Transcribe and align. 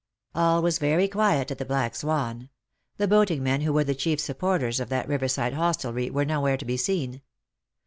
All 0.33 0.63
was 0.63 0.79
very 0.79 1.07
quiet 1.07 1.51
at 1.51 1.59
the 1.59 1.63
Black 1.63 1.95
Swan. 1.95 2.49
The 2.97 3.07
boating 3.07 3.43
men, 3.43 3.61
who 3.61 3.71
were 3.71 3.83
the 3.83 3.93
chief 3.93 4.19
supporters 4.19 4.79
of 4.79 4.89
that 4.89 5.07
riverside 5.07 5.53
hostelry, 5.53 6.09
were 6.09 6.25
nowhere 6.25 6.57
to 6.57 6.65
be 6.65 6.75
seen. 6.75 7.21